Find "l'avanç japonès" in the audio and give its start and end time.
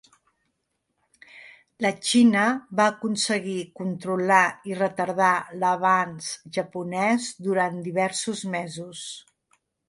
5.65-7.29